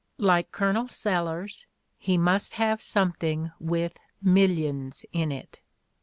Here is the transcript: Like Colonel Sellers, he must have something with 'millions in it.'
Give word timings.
Like 0.17 0.51
Colonel 0.51 0.87
Sellers, 0.87 1.67
he 1.99 2.17
must 2.17 2.53
have 2.53 2.81
something 2.81 3.51
with 3.59 3.99
'millions 4.19 5.05
in 5.13 5.31
it.' 5.31 5.61